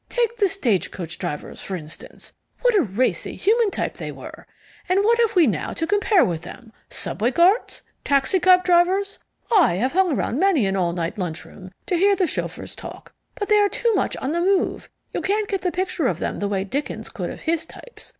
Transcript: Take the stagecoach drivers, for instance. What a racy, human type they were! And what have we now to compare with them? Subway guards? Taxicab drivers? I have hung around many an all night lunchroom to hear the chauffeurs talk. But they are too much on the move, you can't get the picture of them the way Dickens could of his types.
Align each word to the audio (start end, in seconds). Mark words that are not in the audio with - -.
Take 0.09 0.37
the 0.37 0.47
stagecoach 0.47 1.19
drivers, 1.19 1.61
for 1.61 1.75
instance. 1.75 2.33
What 2.63 2.73
a 2.73 2.81
racy, 2.81 3.35
human 3.35 3.69
type 3.69 3.97
they 3.97 4.11
were! 4.11 4.47
And 4.89 5.03
what 5.03 5.19
have 5.19 5.35
we 5.35 5.45
now 5.45 5.73
to 5.73 5.85
compare 5.85 6.25
with 6.25 6.41
them? 6.41 6.73
Subway 6.89 7.29
guards? 7.29 7.83
Taxicab 8.03 8.63
drivers? 8.63 9.19
I 9.55 9.75
have 9.75 9.91
hung 9.91 10.11
around 10.17 10.39
many 10.39 10.65
an 10.65 10.75
all 10.75 10.93
night 10.93 11.19
lunchroom 11.19 11.71
to 11.85 11.97
hear 11.97 12.15
the 12.15 12.25
chauffeurs 12.25 12.75
talk. 12.75 13.13
But 13.35 13.47
they 13.49 13.59
are 13.59 13.69
too 13.69 13.93
much 13.93 14.17
on 14.17 14.31
the 14.31 14.41
move, 14.41 14.89
you 15.13 15.21
can't 15.21 15.47
get 15.47 15.61
the 15.61 15.71
picture 15.71 16.07
of 16.07 16.17
them 16.17 16.39
the 16.39 16.47
way 16.47 16.63
Dickens 16.63 17.09
could 17.09 17.29
of 17.29 17.41
his 17.41 17.67
types. 17.67 18.09